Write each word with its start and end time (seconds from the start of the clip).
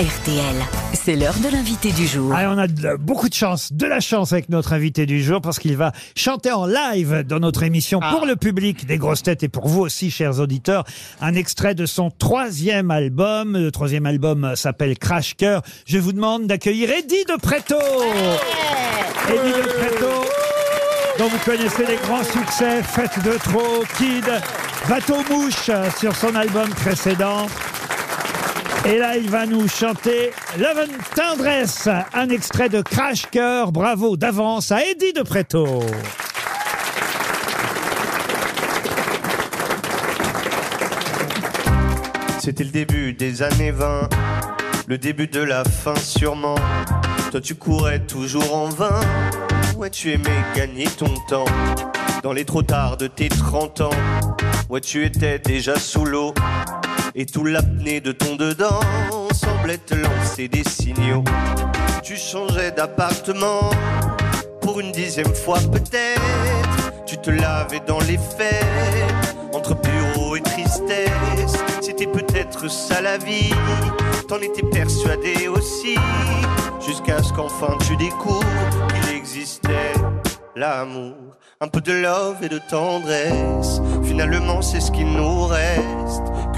RTL. 0.00 0.54
C'est 0.94 1.14
l'heure 1.14 1.34
de 1.44 1.48
l'invité 1.54 1.92
du 1.92 2.06
jour. 2.06 2.32
Ah, 2.34 2.50
on 2.54 2.56
a 2.58 2.66
de- 2.66 2.96
beaucoup 2.96 3.28
de 3.28 3.34
chance, 3.34 3.70
de 3.70 3.84
la 3.84 4.00
chance 4.00 4.32
avec 4.32 4.48
notre 4.48 4.72
invité 4.72 5.04
du 5.04 5.22
jour 5.22 5.42
parce 5.42 5.58
qu'il 5.58 5.76
va 5.76 5.92
chanter 6.16 6.50
en 6.52 6.64
live 6.64 7.22
dans 7.28 7.38
notre 7.38 7.62
émission 7.64 8.00
pour 8.00 8.24
le 8.24 8.34
public 8.36 8.86
des 8.86 8.96
grosses 8.96 9.22
têtes 9.22 9.42
et 9.42 9.48
pour 9.50 9.68
vous 9.68 9.80
aussi, 9.82 10.10
chers 10.10 10.40
auditeurs, 10.40 10.84
un 11.20 11.34
extrait 11.34 11.74
de 11.74 11.84
son 11.84 12.10
troisième 12.10 12.90
album. 12.90 13.58
Le 13.58 13.70
troisième 13.70 14.06
album 14.06 14.52
s'appelle 14.56 14.96
Crash 14.98 15.36
Cœur. 15.36 15.60
Je 15.86 15.98
vous 15.98 16.12
demande 16.12 16.46
d'accueillir 16.46 16.88
Eddie 16.90 17.24
de 17.28 17.36
Preto. 17.36 17.76
Eddie 19.28 19.52
de 19.52 19.68
Preto, 19.68 20.24
dont 21.18 21.28
vous 21.28 21.38
connaissez 21.44 21.84
les 21.86 21.96
grands 21.96 22.24
succès, 22.24 22.82
Fête 22.82 23.22
de 23.22 23.32
trop, 23.38 23.84
Kid, 23.98 24.24
Bateau 24.88 25.18
Mouche 25.30 25.70
sur 25.98 26.16
son 26.16 26.34
album 26.34 26.70
précédent. 26.70 27.46
Et 28.86 28.96
là, 28.96 29.16
il 29.16 29.28
va 29.28 29.44
nous 29.44 29.68
chanter 29.68 30.32
Love 30.58 30.86
and 30.88 31.14
Tendresse, 31.14 31.88
un 32.14 32.28
extrait 32.30 32.70
de 32.70 32.80
Crash 32.80 33.26
Cœur. 33.30 33.72
Bravo 33.72 34.16
d'avance 34.16 34.72
à 34.72 34.82
Eddie 34.82 35.12
de 35.12 35.22
Preto. 35.22 35.82
C'était 42.38 42.64
le 42.64 42.70
début 42.70 43.12
des 43.12 43.42
années 43.42 43.70
20, 43.70 44.08
le 44.86 44.96
début 44.96 45.26
de 45.26 45.42
la 45.42 45.62
fin 45.62 45.94
sûrement. 45.94 46.56
Toi 47.30 47.40
tu 47.42 47.54
courais 47.54 48.00
toujours 48.00 48.56
en 48.56 48.70
vain, 48.70 49.00
ouais 49.76 49.90
tu 49.90 50.10
aimais 50.10 50.42
gagner 50.56 50.86
ton 50.86 51.14
temps. 51.28 51.44
Dans 52.22 52.32
les 52.32 52.46
trop 52.46 52.62
tard 52.62 52.96
de 52.96 53.08
tes 53.08 53.28
30 53.28 53.82
ans, 53.82 53.90
ouais 54.70 54.80
tu 54.80 55.04
étais 55.04 55.38
déjà 55.38 55.78
sous 55.78 56.06
l'eau. 56.06 56.32
Et 57.14 57.26
tout 57.26 57.44
l'apnée 57.44 58.00
de 58.00 58.12
ton 58.12 58.36
dedans 58.36 58.80
semblait 59.32 59.78
te 59.78 59.94
lancer 59.94 60.48
des 60.48 60.62
signaux. 60.62 61.24
Tu 62.02 62.16
changeais 62.16 62.70
d'appartement 62.70 63.70
pour 64.60 64.78
une 64.78 64.92
dixième 64.92 65.34
fois 65.34 65.58
peut-être. 65.72 66.92
Tu 67.06 67.16
te 67.18 67.30
lavais 67.30 67.80
dans 67.86 67.98
les 68.00 68.18
faits, 68.18 68.64
entre 69.52 69.74
bureau 69.74 70.36
et 70.36 70.40
tristesse. 70.40 71.56
C'était 71.80 72.06
peut-être 72.06 72.70
ça 72.70 73.00
la 73.00 73.18
vie, 73.18 73.52
t'en 74.28 74.38
étais 74.38 74.66
persuadé 74.70 75.48
aussi. 75.48 75.96
Jusqu'à 76.86 77.22
ce 77.22 77.32
qu'enfin 77.32 77.76
tu 77.86 77.96
découvres 77.96 78.44
qu'il 78.88 79.16
existait 79.16 79.94
l'amour. 80.54 81.14
Un 81.60 81.68
peu 81.68 81.80
de 81.80 81.92
love 81.92 82.36
et 82.42 82.48
de 82.48 82.58
tendresse, 82.70 83.82
finalement 84.02 84.62
c'est 84.62 84.80
ce 84.80 84.90
qu'il 84.90 85.12
nous 85.12 85.46
reste. 85.46 86.22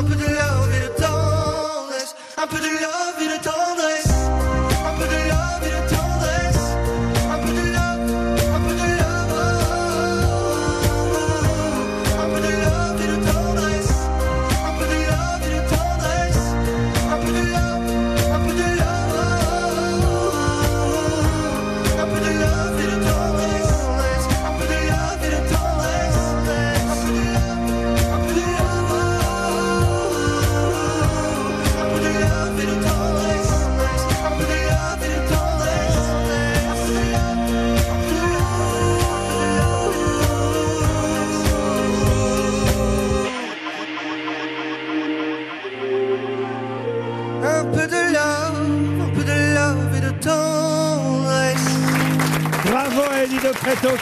un 0.00 0.04
peu 0.04 0.14
de 0.14 0.24
love 0.24 0.70
et 0.74 0.80
de 0.80 1.02
tendresse, 1.02 2.14
un 2.38 2.46
peu 2.46 2.56
de 2.56 2.64
love 2.64 3.20
et 3.20 3.38
de 3.38 3.44
tendresse, 3.44 3.59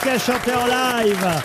de 0.08 0.14
Preto 0.14 0.14
qui 0.14 0.14
a 0.14 0.18
chanté 0.18 0.54
en 0.54 0.66
live. 0.66 1.42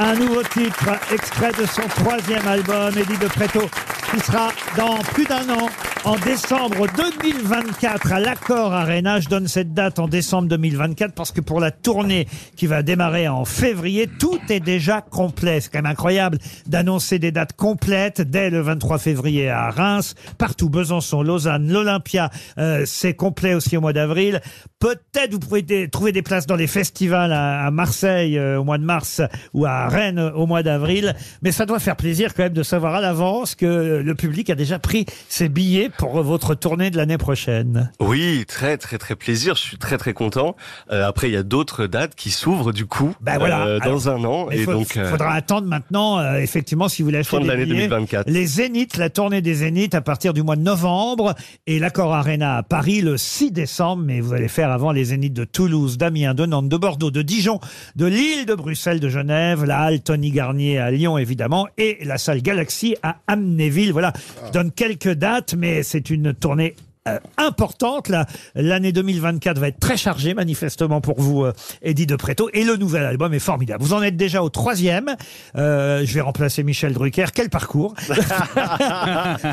Un 0.00 0.14
nouveau 0.14 0.42
titre, 0.42 0.98
extrait 1.12 1.52
de 1.52 1.66
son 1.66 1.82
troisième 1.82 2.46
album, 2.48 2.90
Eddie 2.96 3.18
de 3.18 3.26
Preto, 3.26 3.68
qui 4.10 4.20
sera 4.20 4.48
dans 4.76 4.98
plus 4.98 5.24
d'un 5.24 5.48
an, 5.50 5.68
en 6.04 6.16
décembre 6.16 6.86
2024, 6.96 8.12
à 8.12 8.18
l'Accord 8.18 8.72
Arena. 8.72 9.20
Je 9.20 9.28
donne 9.28 9.46
cette 9.46 9.72
date 9.72 10.00
en 10.00 10.08
décembre 10.08 10.48
2024 10.48 11.14
parce 11.14 11.30
que 11.30 11.40
pour 11.40 11.60
la 11.60 11.70
tournée 11.70 12.26
qui 12.56 12.66
va 12.66 12.82
démarrer 12.82 13.28
en 13.28 13.44
février, 13.44 14.08
tout 14.18 14.40
est 14.48 14.60
déjà 14.60 15.00
complet. 15.00 15.60
C'est 15.60 15.70
quand 15.70 15.78
même 15.78 15.92
incroyable 15.92 16.38
d'annoncer 16.66 17.20
des 17.20 17.30
dates 17.30 17.52
complètes 17.52 18.20
dès 18.20 18.50
le 18.50 18.60
23 18.60 18.98
février 18.98 19.48
à 19.48 19.70
Reims, 19.70 20.14
partout, 20.38 20.68
Besançon, 20.68 21.22
Lausanne, 21.22 21.70
l'Olympia, 21.70 22.30
euh, 22.58 22.82
c'est 22.84 23.14
complet 23.14 23.54
aussi 23.54 23.76
au 23.76 23.80
mois 23.80 23.92
d'avril. 23.92 24.40
Peut-être 24.80 25.32
vous 25.32 25.38
pouvez 25.38 25.88
trouver 25.88 26.10
des 26.10 26.22
places 26.22 26.46
dans 26.46 26.56
les 26.56 26.66
festivals 26.66 27.32
à, 27.32 27.66
à 27.66 27.70
Marseille 27.70 28.38
euh, 28.38 28.58
au 28.58 28.64
mois 28.64 28.78
de 28.78 28.84
mars 28.84 29.22
ou 29.54 29.66
à 29.66 29.88
Rennes 29.88 30.18
au 30.18 30.46
mois 30.46 30.64
d'avril, 30.64 31.14
mais 31.42 31.52
ça 31.52 31.64
doit 31.64 31.78
faire 31.78 31.96
plaisir 31.96 32.34
quand 32.34 32.42
même 32.42 32.52
de 32.52 32.64
savoir 32.64 32.96
à 32.96 33.00
l'avance 33.00 33.54
que 33.54 34.02
le 34.04 34.14
public 34.16 34.50
a 34.50 34.56
déjà 34.56 34.80
pris 34.80 35.06
ses 35.28 35.48
billets 35.48 35.91
pour 35.98 36.22
votre 36.22 36.54
tournée 36.54 36.90
de 36.90 36.96
l'année 36.96 37.18
prochaine. 37.18 37.90
Oui, 38.00 38.44
très 38.46 38.76
très 38.76 38.98
très 38.98 39.16
plaisir. 39.16 39.54
Je 39.54 39.60
suis 39.60 39.78
très 39.78 39.98
très 39.98 40.12
content. 40.12 40.56
Euh, 40.90 41.06
après, 41.06 41.28
il 41.28 41.32
y 41.34 41.36
a 41.36 41.42
d'autres 41.42 41.86
dates 41.86 42.14
qui 42.14 42.30
s'ouvrent 42.30 42.72
du 42.72 42.86
coup 42.86 43.14
Ben 43.20 43.38
voilà. 43.38 43.66
euh, 43.66 43.78
dans 43.80 44.06
Alors, 44.06 44.20
un 44.20 44.24
an 44.24 44.48
Il 44.50 44.60
et 44.60 44.64
faut- 44.64 44.72
donc 44.72 44.96
euh, 44.96 45.10
faudra 45.10 45.32
attendre 45.34 45.66
maintenant, 45.66 46.18
euh, 46.18 46.36
effectivement, 46.38 46.88
si 46.88 47.02
vous 47.02 47.06
voulez 47.08 47.18
acheter 47.18 47.36
fin 47.36 47.38
de 47.38 47.42
des 47.44 47.48
l'année 47.50 47.64
billets, 47.64 47.88
2024. 47.88 48.28
les 48.30 48.46
Zéniths, 48.46 48.96
la 48.96 49.10
tournée 49.10 49.40
des 49.42 49.54
Zéniths 49.54 49.94
à 49.94 50.00
partir 50.00 50.32
du 50.32 50.42
mois 50.42 50.56
de 50.56 50.62
novembre 50.62 51.34
et 51.66 51.78
l'Accor 51.78 52.14
Arena 52.14 52.56
à 52.58 52.62
Paris 52.62 53.00
le 53.00 53.16
6 53.16 53.52
décembre. 53.52 54.02
Mais 54.04 54.20
vous 54.20 54.32
allez 54.32 54.48
faire 54.48 54.70
avant 54.70 54.92
les 54.92 55.04
Zéniths 55.04 55.34
de 55.34 55.44
Toulouse, 55.44 55.98
d'Amiens, 55.98 56.34
de 56.34 56.46
Nantes, 56.46 56.68
de 56.68 56.76
Bordeaux, 56.76 57.10
de 57.10 57.22
Dijon, 57.22 57.60
de 57.96 58.06
Lille, 58.06 58.46
de 58.46 58.54
Bruxelles, 58.54 59.00
de 59.00 59.08
Genève, 59.08 59.64
la 59.64 59.80
halle 59.80 60.00
Tony 60.00 60.30
Garnier 60.30 60.78
à 60.78 60.90
Lyon 60.90 61.18
évidemment 61.18 61.66
et 61.78 61.98
la 62.04 62.18
salle 62.18 62.42
Galaxy 62.42 62.96
à 63.02 63.16
Amnéville. 63.26 63.92
Voilà, 63.92 64.12
je 64.46 64.52
donne 64.52 64.70
quelques 64.72 65.12
dates, 65.12 65.54
mais 65.56 65.81
c'est 65.82 66.10
une 66.10 66.34
tournée 66.34 66.74
euh, 67.08 67.18
importante. 67.36 68.08
là. 68.08 68.26
L'année 68.54 68.92
2024 68.92 69.58
va 69.58 69.68
être 69.68 69.80
très 69.80 69.96
chargée, 69.96 70.34
manifestement, 70.34 71.00
pour 71.00 71.20
vous, 71.20 71.44
euh, 71.44 71.52
Eddie 71.82 72.06
de 72.06 72.16
Préto. 72.16 72.48
Et 72.52 72.64
le 72.64 72.76
nouvel 72.76 73.04
album 73.04 73.34
est 73.34 73.38
formidable. 73.38 73.82
Vous 73.82 73.92
en 73.92 74.02
êtes 74.02 74.16
déjà 74.16 74.42
au 74.42 74.48
troisième. 74.48 75.16
Euh, 75.56 76.02
je 76.04 76.14
vais 76.14 76.20
remplacer 76.20 76.62
Michel 76.62 76.92
Drucker. 76.92 77.26
Quel 77.34 77.50
parcours 77.50 77.94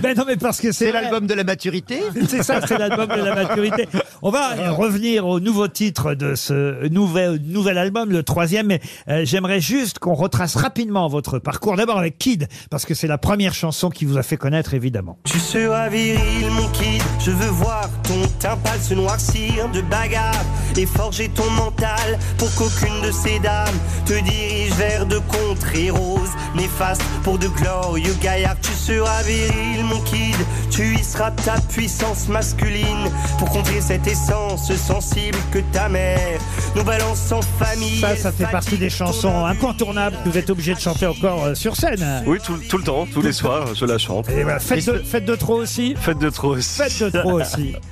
Ben 0.01 0.15
non, 0.15 0.23
mais 0.27 0.37
parce 0.37 0.59
que 0.61 0.71
c'est 0.71 0.91
l'album 0.91 1.27
de 1.27 1.33
la 1.33 1.43
maturité 1.43 2.01
C'est 2.27 2.43
ça, 2.43 2.61
c'est 2.65 2.77
l'album 2.77 3.07
de 3.07 3.21
la 3.23 3.35
maturité. 3.35 3.87
On 4.21 4.29
va 4.29 4.53
euh, 4.57 4.71
revenir 4.71 5.25
au 5.27 5.39
nouveau 5.39 5.67
titre 5.67 6.13
de 6.13 6.35
ce 6.35 6.87
nouvel, 6.89 7.39
nouvel 7.43 7.77
album, 7.77 8.11
le 8.11 8.23
troisième, 8.23 8.67
mais 8.67 8.81
euh, 9.07 9.25
j'aimerais 9.25 9.61
juste 9.61 9.99
qu'on 9.99 10.13
retrace 10.13 10.55
rapidement 10.55 11.07
votre 11.07 11.39
parcours. 11.39 11.75
D'abord 11.75 11.97
avec 11.97 12.17
Kid, 12.17 12.47
parce 12.69 12.85
que 12.85 12.93
c'est 12.93 13.07
la 13.07 13.17
première 13.17 13.53
chanson 13.53 13.89
qui 13.89 14.05
vous 14.05 14.17
a 14.17 14.23
fait 14.23 14.37
connaître, 14.37 14.73
évidemment. 14.73 15.17
Tu 15.23 15.39
seras 15.39 15.89
viril, 15.89 16.49
mon 16.51 16.67
kid. 16.69 17.01
Je 17.19 17.31
veux 17.39 17.51
voir 17.51 17.89
ton 18.03 18.27
teint 18.39 18.57
pâle 18.57 18.81
se 18.81 18.93
noircir 18.93 19.69
de 19.69 19.81
bagarre 19.81 20.43
et 20.77 20.85
forger 20.85 21.29
ton 21.29 21.49
mental 21.51 22.19
pour 22.37 22.53
qu'aucune 22.55 23.01
de 23.01 23.11
ces 23.11 23.39
dames 23.39 23.75
te 24.05 24.13
dirige 24.13 24.73
vers 24.73 25.05
de 25.05 25.19
contrées 25.19 25.89
roses 25.89 26.31
néfastes 26.55 27.03
pour 27.23 27.37
de 27.37 27.47
glorieux 27.47 28.15
gaillards. 28.21 28.59
Tu 28.61 28.71
seras 28.71 29.21
viril, 29.23 29.83
mon 29.85 30.01
kid. 30.01 30.35
Tu 30.69 30.95
y 30.95 31.03
seras 31.03 31.31
ta 31.31 31.59
puissance 31.69 32.27
masculine 32.27 33.09
pour 33.37 33.49
contrer 33.49 33.81
cette 33.81 34.07
essence 34.07 34.73
sensible 34.75 35.37
que 35.51 35.59
ta 35.71 35.89
mère 35.89 36.39
nous 36.75 36.83
balance 36.83 37.31
en 37.31 37.41
famille. 37.41 37.99
Ça, 37.99 38.15
ça 38.15 38.31
fait 38.31 38.45
partie 38.45 38.77
des 38.77 38.89
chansons 38.89 39.45
incontournables 39.45 40.17
que 40.23 40.29
vous 40.29 40.37
êtes 40.37 40.49
obligé 40.49 40.73
de 40.73 40.79
chanter 40.79 41.07
encore 41.07 41.45
euh, 41.45 41.55
sur 41.55 41.75
scène. 41.75 42.23
Oui, 42.25 42.39
tout, 42.43 42.57
tout 42.69 42.77
le 42.77 42.83
temps, 42.83 43.07
tous 43.11 43.21
les 43.21 43.33
soirs, 43.39 43.75
je 43.75 43.85
la 43.85 43.97
chante. 43.97 44.29
Et 44.29 44.43
voilà, 44.43 44.59
faites, 44.59 44.85
de, 44.85 44.99
faites 44.99 45.25
de 45.25 45.35
trop 45.35 45.55
aussi. 45.55 45.95
Faites 45.99 46.19
de 46.19 46.29
trop 46.29 46.49
aussi. 46.49 46.81
Faites 46.81 47.03
de 47.03 47.19
trop 47.19 47.28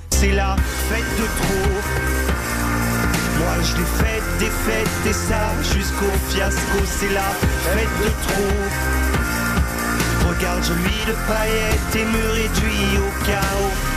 C'est 0.10 0.32
la 0.32 0.56
fête 0.90 1.12
de 1.20 1.26
trop. 1.38 1.78
Moi 3.38 3.54
je 3.62 3.78
l'ai 3.78 3.86
faite, 3.86 4.24
des 4.40 4.50
fêtes 4.50 5.06
et 5.08 5.14
ça 5.14 5.54
jusqu'au 5.76 6.12
fiasco. 6.30 6.80
C'est 6.86 7.14
la 7.14 7.22
fête 7.22 7.96
de 8.02 8.10
trop. 8.26 8.58
Regarde, 10.28 10.64
je 10.64 10.74
lui 10.74 11.06
de 11.06 11.14
paillettes 11.28 11.96
et 11.96 12.06
me 12.06 12.32
réduis 12.32 12.98
au 12.98 13.26
chaos. 13.26 13.97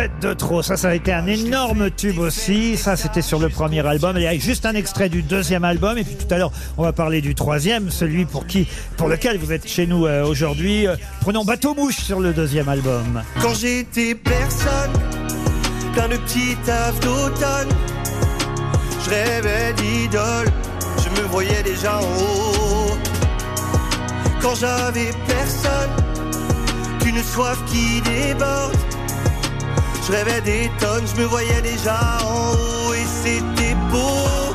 De 0.21 0.33
trop, 0.33 0.63
ça, 0.63 0.77
ça 0.77 0.89
a 0.89 0.95
été 0.95 1.13
un 1.13 1.27
énorme 1.27 1.91
tube 1.91 2.17
aussi. 2.17 2.75
Ça, 2.75 2.95
c'était 2.95 3.21
sur 3.21 3.39
le 3.39 3.49
premier 3.49 3.85
album. 3.85 4.15
Il 4.17 4.23
y 4.23 4.27
a 4.27 4.35
juste 4.35 4.65
un 4.65 4.73
extrait 4.73 5.09
du 5.09 5.21
deuxième 5.21 5.63
album. 5.63 5.95
Et 5.97 6.03
puis 6.03 6.15
tout 6.15 6.33
à 6.33 6.39
l'heure, 6.39 6.51
on 6.77 6.83
va 6.83 6.91
parler 6.91 7.21
du 7.21 7.35
troisième, 7.35 7.91
celui 7.91 8.25
pour 8.25 8.47
qui, 8.47 8.67
pour 8.97 9.07
lequel 9.07 9.37
vous 9.37 9.51
êtes 9.51 9.67
chez 9.67 9.85
nous 9.85 10.07
euh, 10.07 10.25
aujourd'hui. 10.25 10.87
Euh, 10.87 10.95
Prenons 11.21 11.45
Bateau 11.45 11.75
Mouche 11.75 11.97
sur 11.97 12.19
le 12.19 12.33
deuxième 12.33 12.67
album. 12.67 13.21
Quand 13.41 13.53
j'étais 13.53 14.15
personne, 14.15 14.91
plein 15.93 16.07
de 16.07 16.17
petits 16.17 16.55
tafs 16.65 16.99
d'automne, 16.99 17.69
je 19.05 19.09
rêvais 19.11 19.73
d'idole, 19.73 20.47
je 20.97 21.21
me 21.21 21.27
voyais 21.27 21.61
déjà 21.61 21.99
en 21.99 22.01
haut. 22.01 22.97
Quand 24.41 24.55
j'avais 24.55 25.11
personne, 25.27 25.91
qu'une 27.01 27.21
soif 27.23 27.59
qui 27.67 28.01
déborde, 28.01 28.75
je 30.11 30.15
rêvais 30.17 30.41
des 30.41 30.71
tonnes, 30.79 31.05
je 31.07 31.21
me 31.21 31.25
voyais 31.25 31.61
déjà 31.61 32.19
en 32.23 32.53
haut 32.53 32.93
et 32.93 33.05
c'était 33.23 33.75
beau. 33.89 34.50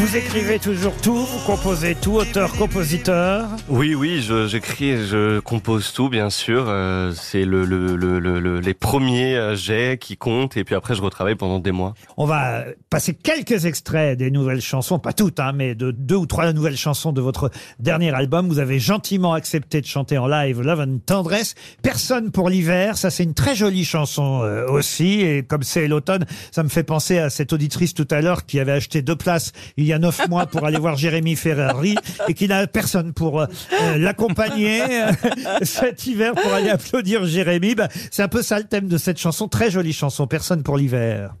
Vous 0.00 0.16
écrivez 0.16 0.58
toujours 0.58 0.96
tout, 1.02 1.14
vous 1.26 1.38
composez 1.46 1.94
tout, 1.94 2.14
auteur, 2.14 2.52
compositeur. 2.54 3.46
Oui, 3.68 3.94
oui, 3.94 4.26
j'écris 4.48 4.88
et 4.90 5.04
je 5.04 5.40
compose 5.40 5.92
tout, 5.92 6.08
bien 6.08 6.30
sûr. 6.30 6.64
Euh, 6.68 7.12
c'est 7.14 7.44
le, 7.44 7.66
le, 7.66 7.96
le, 7.96 8.18
le- 8.18 8.40
le- 8.40 8.60
les 8.60 8.72
premiers 8.72 9.36
euh, 9.36 9.54
jets 9.56 9.98
qui 9.98 10.16
comptent 10.16 10.56
et 10.56 10.64
puis 10.64 10.74
après 10.74 10.94
je 10.94 11.02
retravaille 11.02 11.34
pendant 11.34 11.58
des 11.58 11.70
mois. 11.70 11.92
On 12.16 12.24
va 12.24 12.64
passer 12.88 13.12
quelques 13.12 13.66
extraits 13.66 14.16
des 14.18 14.30
nouvelles 14.30 14.62
chansons, 14.62 14.98
pas 14.98 15.12
toutes, 15.12 15.38
hein, 15.38 15.52
mais 15.54 15.74
de 15.74 15.90
deux 15.90 16.16
ou 16.16 16.24
trois 16.26 16.50
nouvelles 16.54 16.78
chansons 16.78 17.12
de 17.12 17.20
votre 17.20 17.50
dernier 17.78 18.10
album. 18.14 18.48
Vous 18.48 18.58
avez 18.58 18.78
gentiment 18.78 19.34
accepté 19.34 19.82
de 19.82 19.86
chanter 19.86 20.16
en 20.16 20.26
live 20.26 20.62
Love 20.62 20.80
and 20.80 20.98
Tendresse. 21.04 21.54
Personne 21.82 22.30
pour 22.30 22.48
l'hiver, 22.48 22.96
ça 22.96 23.10
c'est 23.10 23.24
une 23.24 23.34
très 23.34 23.54
jolie 23.54 23.84
chanson 23.84 24.40
euh, 24.44 24.66
aussi. 24.66 25.20
Et 25.20 25.42
comme 25.42 25.62
c'est 25.62 25.88
l'automne, 25.88 26.24
ça 26.52 26.62
me 26.62 26.70
fait 26.70 26.84
penser 26.84 27.18
à 27.18 27.28
cette 27.28 27.52
auditrice 27.52 27.92
tout 27.92 28.08
à 28.10 28.22
l'heure 28.22 28.46
qui 28.46 28.58
avait 28.58 28.72
acheté 28.72 29.02
deux 29.02 29.16
places 29.16 29.52
il 29.76 29.89
y 29.90 29.92
a 29.92 29.98
neuf 29.98 30.26
mois 30.28 30.46
pour 30.46 30.64
aller 30.64 30.78
voir 30.78 30.96
Jérémy 30.96 31.36
Ferrari 31.36 31.96
et 32.28 32.34
qui 32.34 32.48
n'a 32.48 32.66
personne 32.66 33.12
pour 33.12 33.40
euh, 33.40 33.46
euh, 33.80 33.98
l'accompagner 33.98 34.82
euh, 34.82 35.12
cet 35.62 36.06
hiver 36.06 36.34
pour 36.34 36.52
aller 36.52 36.70
applaudir 36.70 37.24
Jérémy. 37.24 37.74
Bah, 37.74 37.88
c'est 38.10 38.22
un 38.22 38.28
peu 38.28 38.42
ça 38.42 38.58
le 38.58 38.64
thème 38.64 38.88
de 38.88 38.98
cette 38.98 39.18
chanson, 39.18 39.48
très 39.48 39.70
jolie 39.70 39.92
chanson. 39.92 40.26
Personne 40.26 40.62
pour 40.62 40.76
l'hiver. 40.76 41.34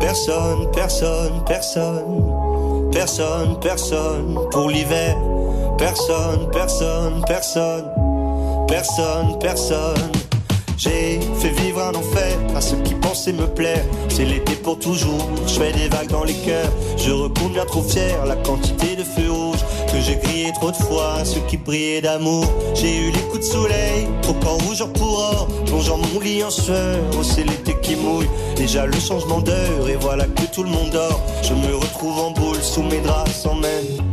Personne, 0.00 0.70
personne, 0.72 1.42
personne, 1.46 2.90
personne, 2.92 3.58
personne 3.60 4.38
pour 4.50 4.68
l'hiver. 4.68 5.16
Personne, 5.78 6.50
personne, 6.52 7.22
personne, 7.26 7.84
personne, 8.68 9.38
personne. 9.40 10.23
J'ai 10.76 11.20
fait 11.40 11.50
vivre 11.62 11.82
un 11.82 11.94
enfer 11.94 12.36
à 12.54 12.60
ceux 12.60 12.76
qui 12.78 12.94
pensaient 12.94 13.32
me 13.32 13.46
plaire. 13.46 13.84
C'est 14.08 14.24
l'été 14.24 14.54
pour 14.54 14.78
toujours, 14.78 15.28
je 15.46 15.54
fais 15.54 15.72
des 15.72 15.88
vagues 15.88 16.10
dans 16.10 16.24
les 16.24 16.34
cœurs. 16.34 16.70
Je 16.96 17.10
recouvre 17.10 17.50
bien 17.50 17.64
trop 17.64 17.82
fier 17.82 18.24
la 18.26 18.36
quantité 18.36 18.96
de 18.96 19.04
feux 19.04 19.30
rouges 19.30 19.64
que 19.92 20.00
j'ai 20.00 20.16
grillé 20.16 20.52
trop 20.54 20.70
de 20.70 20.76
fois 20.76 21.14
à 21.14 21.24
ceux 21.24 21.40
qui 21.48 21.56
brillaient 21.56 22.00
d'amour. 22.00 22.46
J'ai 22.74 22.96
eu 22.96 23.10
les 23.10 23.20
coups 23.30 23.46
de 23.46 23.52
soleil, 23.52 24.08
trop 24.22 24.36
en 24.46 24.56
rouge 24.64 24.80
or 24.80 24.92
pour 24.92 25.18
or, 25.18 25.48
plongeant 25.66 25.98
mon 25.98 26.20
lit 26.20 26.42
en 26.42 26.50
sueur. 26.50 26.98
Oh, 27.18 27.22
c'est 27.22 27.44
l'été 27.44 27.76
qui 27.80 27.96
mouille, 27.96 28.28
déjà 28.56 28.86
le 28.86 28.98
changement 28.98 29.40
d'heure, 29.40 29.88
et 29.88 29.96
voilà 29.96 30.24
que 30.24 30.42
tout 30.52 30.62
le 30.62 30.70
monde 30.70 30.90
dort. 30.90 31.20
Je 31.42 31.54
me 31.54 31.76
retrouve 31.76 32.18
en 32.18 32.30
boule 32.32 32.62
sous 32.62 32.82
mes 32.82 33.00
draps 33.00 33.32
sans 33.32 33.54
même 33.54 34.03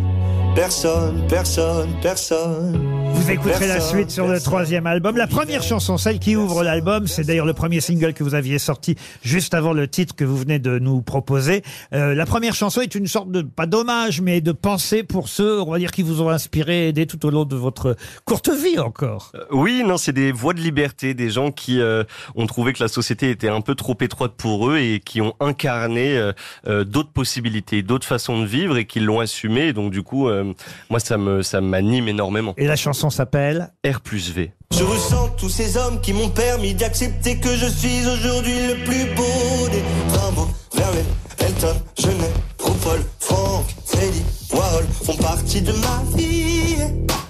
personne, 0.56 1.26
personne, 1.28 1.90
personne. 2.02 3.02
Vous 3.14 3.30
écouterez 3.30 3.68
la 3.68 3.80
suite 3.80 4.10
sur 4.10 4.28
le 4.28 4.40
troisième 4.40 4.88
album. 4.88 5.16
La 5.16 5.28
première 5.28 5.62
chanson, 5.62 5.98
celle 5.98 6.18
qui 6.18 6.36
ouvre 6.36 6.64
l'album, 6.64 7.08
c'est 7.08 7.24
d'ailleurs 7.24 7.46
le 7.46 7.54
premier 7.54 7.80
single 7.80 8.14
que 8.14 8.24
vous 8.24 8.36
aviez 8.36 8.58
sorti 8.58 8.96
juste 9.22 9.54
avant 9.54 9.74
le 9.74 9.88
titre 9.88 10.16
que 10.16 10.24
vous 10.24 10.38
venez 10.38 10.60
de 10.60 10.80
nous 10.80 11.02
proposer. 11.02 11.62
Euh, 11.94 12.16
la 12.16 12.26
première 12.26 12.56
chanson 12.56 12.82
est 12.82 12.96
une 12.96 13.08
sorte 13.08 13.30
de, 13.30 13.42
pas 13.42 13.66
d'hommage, 13.66 14.22
mais 14.22 14.42
de 14.42 14.52
pensée 14.52 15.04
pour 15.04 15.30
ceux, 15.30 15.62
on 15.62 15.72
va 15.72 15.78
dire, 15.78 15.92
qui 15.92 16.02
vous 16.02 16.22
ont 16.22 16.30
inspiré 16.30 16.86
et 16.86 16.88
aidé 16.90 17.06
tout 17.06 17.24
au 17.26 17.30
long 17.30 17.46
de 17.46 17.56
votre 17.56 17.96
courte 18.26 18.50
vie 18.50 18.80
encore. 18.80 19.32
Euh, 19.36 19.44
Oui, 19.52 19.84
non, 19.86 19.98
c'est 19.98 20.14
des 20.14 20.32
voix 20.32 20.54
de 20.54 20.62
liberté, 20.62 21.14
des 21.14 21.30
gens 21.30 21.52
qui 21.52 21.80
euh, 21.80 22.04
ont 22.36 22.48
trouvé 22.48 22.74
que 22.74 22.82
la 22.82 22.90
société 22.90 23.30
était 23.30 23.50
un 23.50 23.62
peu 23.62 23.76
trop 23.76 23.98
étroite 24.00 24.34
pour 24.36 24.70
eux 24.70 24.78
et 24.78 25.00
qui 25.00 25.22
ont 25.22 25.36
incarné 25.40 26.32
d'autres 26.66 27.12
possibilités, 27.12 27.84
d'autres 27.84 28.08
façons 28.08 28.40
de 28.40 28.46
vivre 28.46 28.78
et 28.78 28.86
qui 28.86 29.00
l'ont 29.00 29.20
assumé. 29.20 29.68
Et 29.68 29.74
donc 29.74 29.92
du 29.92 30.02
coup, 30.02 30.28
euh, 30.42 30.54
moi, 30.90 31.00
ça 31.00 31.18
me 31.18 31.42
ça 31.42 31.62
m'anime 31.62 32.08
énormément. 32.08 32.54
Et 32.58 32.68
la 32.68 32.76
chanson 32.76 33.10
s'appelle 33.10 33.72
R 33.86 34.02
plus 34.02 34.32
V. 34.32 34.52
Je 34.72 34.84
ressens 34.84 35.30
tous 35.38 35.50
ces 35.50 35.78
hommes 35.78 36.00
qui 36.02 36.14
m'ont 36.14 36.30
permis 36.30 36.74
d'accepter 36.74 37.38
que 37.38 37.56
je 37.56 37.68
suis 37.68 38.08
aujourd'hui 38.08 38.68
le 38.68 38.84
plus 38.86 39.06
beau 39.16 39.70
des 39.72 39.84
Rimbaud, 40.18 40.48
Verlaine, 40.74 41.06
Elton, 41.40 41.76
Genet, 41.98 42.34
Paul, 42.58 43.00
Franck, 43.20 43.66
Freddy, 43.86 44.24
Warhol 44.54 44.86
font 45.04 45.18
partie 45.18 45.62
de 45.62 45.72
ma 45.72 46.18
vie, 46.18 46.78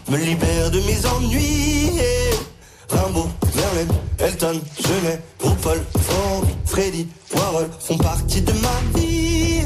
me 0.10 0.18
libèrent 0.18 0.72
de 0.72 0.80
mes 0.80 1.06
ennuis. 1.06 2.00
Rimbaud, 2.90 3.28
Verlaine, 3.54 3.88
Elton, 4.20 4.62
Genet, 4.80 5.20
RuPaul, 5.40 5.82
Franck, 6.02 6.46
Freddy, 6.66 7.08
Warhol 7.36 7.70
font 7.80 7.98
partie 7.98 8.42
de 8.42 8.54
ma 8.54 9.00
vie. 9.00 9.62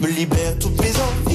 Me 0.00 0.08
libère 0.08 0.58
toutes 0.58 0.80
mes 0.80 0.88
envies. 0.88 1.29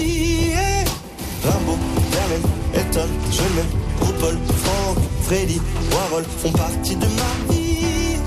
Elton, 3.36 3.44
Genet, 3.54 3.66
RuPaul, 4.02 4.38
Franck, 4.64 4.98
Freddy, 5.24 5.60
Warhol 5.92 6.24
font 6.24 6.52
partie 6.52 6.96
de 6.96 7.06
ma 7.06 7.54
vie. 7.54 8.18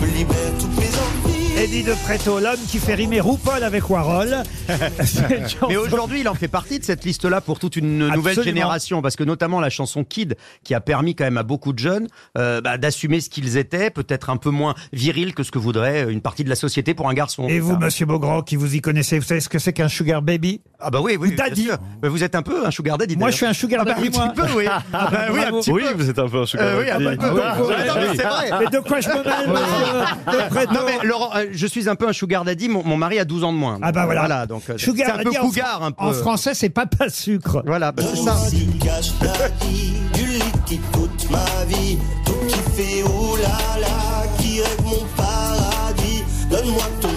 Me 0.00 0.06
libère 0.06 0.36
toutes 0.58 0.76
mes 0.76 0.84
envies. 0.86 1.38
Eddie 1.58 1.82
de 1.82 1.92
Preto, 2.04 2.38
l'homme 2.38 2.58
qui 2.68 2.78
fait 2.78 2.94
rimer 2.94 3.20
RuPaul 3.20 3.64
avec 3.64 3.90
Warhol. 3.90 4.44
Chanson- 4.68 5.66
Mais 5.68 5.76
aujourd'hui, 5.76 6.20
il 6.20 6.28
en 6.28 6.34
fait 6.34 6.46
partie 6.46 6.78
de 6.78 6.84
cette 6.84 7.04
liste-là 7.04 7.40
pour 7.40 7.58
toute 7.58 7.74
une 7.74 7.98
nouvelle 7.98 8.14
Absolument. 8.18 8.44
génération, 8.44 9.02
parce 9.02 9.16
que 9.16 9.24
notamment 9.24 9.58
la 9.60 9.68
chanson 9.68 10.04
Kid, 10.04 10.36
qui 10.62 10.74
a 10.74 10.80
permis 10.80 11.16
quand 11.16 11.24
même 11.24 11.36
à 11.36 11.42
beaucoup 11.42 11.72
de 11.72 11.78
jeunes 11.80 12.06
euh, 12.36 12.60
bah, 12.60 12.78
d'assumer 12.78 13.20
ce 13.20 13.28
qu'ils 13.28 13.56
étaient, 13.56 13.90
peut-être 13.90 14.30
un 14.30 14.36
peu 14.36 14.50
moins 14.50 14.76
viril 14.92 15.34
que 15.34 15.42
ce 15.42 15.50
que 15.50 15.58
voudrait 15.58 16.10
une 16.12 16.20
partie 16.20 16.44
de 16.44 16.48
la 16.48 16.54
société 16.54 16.94
pour 16.94 17.08
un 17.08 17.14
garçon. 17.14 17.48
Et 17.48 17.58
vous, 17.58 17.76
monsieur 17.76 18.06
Beaugrand, 18.06 18.42
qui 18.42 18.54
vous 18.54 18.76
y 18.76 18.80
connaissez, 18.80 19.18
vous 19.18 19.24
savez 19.26 19.40
ce 19.40 19.48
que 19.48 19.58
c'est 19.58 19.72
qu'un 19.72 19.88
sugar 19.88 20.22
baby? 20.22 20.60
Ah 20.80 20.90
bah 20.90 21.00
oui, 21.02 21.16
oui, 21.20 21.32
Ou 21.32 21.36
daddy. 21.36 21.64
bien 21.64 21.72
sûr. 21.74 21.78
Mais 22.02 22.08
vous 22.08 22.22
êtes 22.22 22.36
un 22.36 22.42
peu 22.42 22.64
un 22.64 22.70
sugar 22.70 22.96
daddy. 22.98 23.16
Moi, 23.16 23.30
je 23.30 23.36
suis 23.36 23.46
un 23.46 23.52
sugar 23.52 23.80
Ah 23.82 23.84
bah, 23.84 23.94
daddy, 23.94 24.08
un 24.08 24.10
moi. 24.18 24.28
petit 24.28 24.40
peu, 24.40 24.46
oui. 24.58 24.64
Ah 24.92 25.08
bah 25.10 25.18
oui, 25.32 25.40
un 25.44 25.50
petit 25.50 25.72
Oui, 25.72 25.82
peu. 25.88 25.94
vous 26.02 26.08
êtes 26.10 26.18
un 26.20 26.28
peu 26.28 26.40
un 26.42 26.46
sugar 26.46 26.66
Euh, 26.66 26.78
oui, 26.80 26.86
daddy. 26.86 27.06
un 27.06 27.16
peu. 27.16 27.26
Non, 27.26 27.94
mais 27.96 28.16
c'est 28.16 28.22
vrai. 28.22 28.50
Mais 28.60 28.66
de 28.66 28.78
quoi 28.78 29.00
je 29.00 29.08
me 29.08 29.14
mêle, 29.14 29.24
monsieur 29.48 30.66
de 30.68 30.74
Non 30.74 30.80
mais 30.86 31.04
Laurent, 31.06 31.30
euh, 31.36 31.46
je 31.50 31.66
suis 31.66 31.88
un 31.88 31.96
peu 31.96 32.08
un 32.08 32.12
sugar 32.12 32.44
daddy. 32.44 32.68
Mon, 32.68 32.84
mon 32.84 32.96
mari 32.96 33.18
a 33.18 33.24
12 33.24 33.42
ans 33.42 33.52
de 33.52 33.58
moins. 33.58 33.78
Ah 33.82 33.90
bah 33.90 34.04
voilà. 34.06 34.46
donc 34.46 34.62
euh, 34.70 34.74
c'est 34.78 34.84
Sugar 34.84 35.14
un 35.14 35.18
peu 35.18 35.24
daddy, 35.24 35.38
en 35.38 35.40
cougar 35.48 35.76
fran- 35.78 35.84
un 35.86 35.90
peu. 35.90 36.04
En 36.04 36.12
français, 36.12 36.54
c'est 36.54 36.68
papa 36.70 37.08
sucre. 37.08 37.62
Voilà, 37.66 37.90
bah, 37.90 38.02
c'est 38.08 38.22
ça. 38.22 38.36
Cache 38.80 39.18
ta 39.18 39.48
vie, 39.66 39.94
du 40.14 40.26
liquide 40.26 40.80
toute 40.92 41.30
ma 41.30 41.64
vie, 41.66 41.98
tout 42.24 42.32
qui 42.46 42.54
fait 42.80 43.02
oh 43.04 43.36
là 43.42 43.80
là, 43.80 44.26
qui 44.38 44.60
rêve 44.60 44.80
mon 44.84 45.04
paradis. 45.16 46.22
Donne-moi 46.50 46.82
ton 47.00 47.08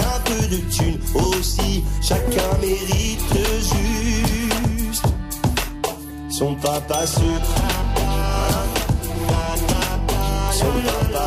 un 0.00 0.20
peu 0.24 0.46
de 0.48 0.56
thune 0.70 0.98
aussi, 1.14 1.84
chacun 2.02 2.58
mérite 2.60 3.20
juste 3.60 5.04
son 6.30 6.54
papa 6.56 7.06
sucre. 7.06 7.24
Son 10.52 10.66
papa. 10.66 11.24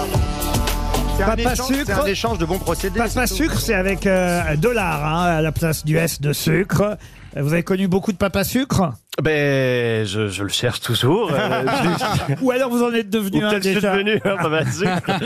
C'est 1.17 1.23
un, 1.23 1.27
Papa 1.27 1.53
échange, 1.53 1.67
sucre. 1.67 1.83
c'est 1.85 1.93
un 1.93 2.05
échange 2.05 2.37
de 2.37 2.45
bons 2.45 2.59
procédés. 2.59 2.99
Papa 2.99 3.25
sucre, 3.25 3.59
c'est 3.59 3.73
avec 3.73 4.05
euh, 4.05 4.41
un 4.47 4.55
dollar 4.55 5.03
hein, 5.03 5.37
à 5.37 5.41
la 5.41 5.51
place 5.51 5.83
du 5.83 5.97
S 5.97 6.21
de 6.21 6.31
sucre. 6.31 6.97
Vous 7.35 7.53
avez 7.53 7.63
connu 7.63 7.87
beaucoup 7.87 8.11
de 8.11 8.17
papa 8.17 8.43
sucre? 8.43 8.93
Ben, 9.23 10.05
je, 10.05 10.27
je 10.27 10.43
le 10.43 10.49
cherche 10.49 10.79
toujours. 10.79 11.31
euh, 11.33 11.63
Ou 12.41 12.51
alors 12.51 12.69
vous 12.69 12.83
en 12.83 12.93
êtes 12.93 13.07
Ou 13.07 13.09
devenu 13.09 13.43
un 13.43 13.49
peut-être 13.49 13.63
je 13.63 13.67
suis 13.69 13.75
déjà 13.75 13.93
devenu 13.95 14.21
un 14.23 14.71
sucre. 14.71 15.11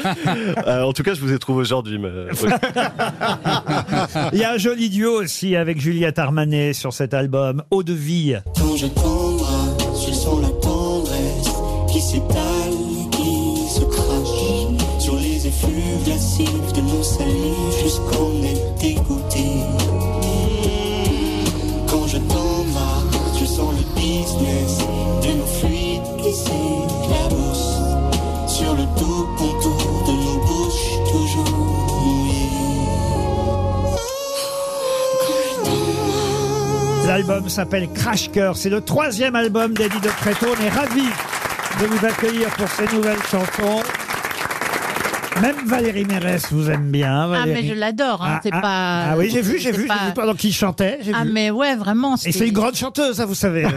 Euh, 0.68 0.84
en 0.84 0.94
tout 0.94 1.04
cas, 1.04 1.14
je 1.14 1.22
vous 1.22 1.34
ai 1.34 1.40
trouvé 1.40 1.62
aujourd'hui. 1.62 1.98
mais- 1.98 2.10
Il 4.34 4.40
y 4.40 4.44
a 4.44 4.54
un 4.54 4.58
joli 4.58 4.90
duo 4.90 5.22
aussi 5.22 5.56
avec 5.56 5.80
Juliette 5.82 6.20
Armanet 6.20 6.74
sur 6.74 6.94
cet 6.94 7.14
album, 7.14 7.64
Eau 7.72 7.84
de 7.84 7.94
vie. 7.94 8.36
Quand 8.58 8.76
je 8.78 8.88
t'embrasse, 8.88 10.06
je 10.08 10.14
sens 10.14 10.42
la 10.42 10.50
tendresse 10.62 11.50
qui 11.92 12.02
s'étale, 12.02 12.38
s'appelle 37.52 37.90
Crash 37.92 38.32
Cœur. 38.32 38.56
C'est 38.56 38.70
le 38.70 38.80
troisième 38.80 39.36
album 39.36 39.74
d'Eddie 39.74 40.00
de 40.00 40.08
Preto. 40.08 40.48
On 40.58 40.64
est 40.64 40.70
ravis 40.70 41.10
de 41.82 41.86
vous 41.86 42.06
accueillir 42.06 42.50
pour 42.52 42.70
ces 42.70 42.86
nouvelles 42.96 43.22
chansons. 43.30 43.84
Même 45.42 45.56
Valérie 45.66 46.06
Mérès 46.06 46.52
vous 46.52 46.70
aime 46.70 46.92
bien. 46.92 47.24
Ah, 47.24 47.28
Valérie. 47.28 47.62
mais 47.64 47.68
je 47.70 47.74
l'adore, 47.74 48.22
hein, 48.24 48.34
Ah, 48.36 48.40
c'est 48.44 48.50
ah, 48.54 48.62
pas. 48.62 49.04
Ah 49.12 49.16
oui, 49.18 49.30
j'ai 49.32 49.42
vu, 49.42 49.58
j'ai 49.60 49.72
c'est 49.72 49.78
vu, 49.78 49.82
j'ai 49.84 49.88
pas- 49.88 50.06
vu 50.08 50.14
pendant 50.14 50.34
qu'il 50.36 50.54
chantait. 50.54 51.00
j'ai 51.02 51.12
Ah, 51.16 51.24
vu. 51.24 51.32
mais 51.32 51.50
ouais, 51.50 51.76
vraiment. 51.76 52.16
Et 52.26 52.32
c'est 52.32 52.48
une 52.48 52.54
grande 52.54 52.76
chanteuse, 52.76 53.16
ça, 53.18 53.26
vous 53.26 53.36
savez. 53.36 53.66